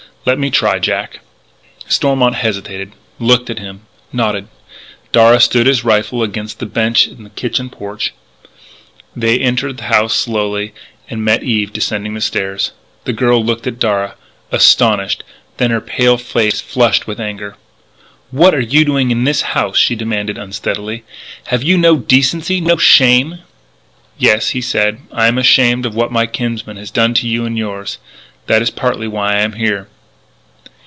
Let 0.23 0.37
me 0.37 0.51
try, 0.51 0.77
Jack." 0.77 1.21
Stormont 1.87 2.35
hesitated, 2.35 2.91
looked 3.17 3.49
at 3.49 3.57
him, 3.57 3.81
nodded. 4.13 4.49
Darragh 5.11 5.39
stood 5.41 5.65
his 5.65 5.83
rifle 5.83 6.21
against 6.21 6.59
the 6.59 6.67
bench 6.67 7.09
on 7.09 7.23
the 7.23 7.31
kitchen 7.31 7.71
porch. 7.71 8.13
They 9.15 9.39
entered 9.39 9.77
the 9.77 9.85
house 9.85 10.13
slowly. 10.13 10.75
And 11.09 11.25
met 11.25 11.41
Eve 11.41 11.73
descending 11.73 12.13
the 12.13 12.21
stairs. 12.21 12.71
The 13.05 13.13
girl 13.13 13.43
looked 13.43 13.65
at 13.65 13.79
Darragh, 13.79 14.13
astonished, 14.51 15.23
then 15.57 15.71
her 15.71 15.81
pale 15.81 16.19
face 16.19 16.61
flushed 16.61 17.07
with 17.07 17.19
anger. 17.19 17.55
"What 18.29 18.53
are 18.53 18.59
you 18.61 18.85
doing 18.85 19.09
in 19.09 19.23
this 19.23 19.41
house?" 19.41 19.79
she 19.79 19.95
demanded 19.95 20.37
unsteadily. 20.37 21.03
"Have 21.45 21.63
you 21.63 21.79
no 21.79 21.97
decency, 21.97 22.61
no 22.61 22.77
shame?" 22.77 23.39
"Yes," 24.19 24.49
he 24.51 24.61
said, 24.61 24.99
"I 25.11 25.25
am 25.25 25.39
ashamed 25.39 25.83
of 25.83 25.95
what 25.95 26.11
my 26.11 26.27
kinsman 26.27 26.77
has 26.77 26.91
done 26.91 27.15
to 27.15 27.27
you 27.27 27.43
and 27.43 27.57
yours. 27.57 27.97
That 28.45 28.61
is 28.61 28.69
partly 28.69 29.07
why 29.07 29.33
I 29.37 29.41
am 29.41 29.53
here." 29.53 29.87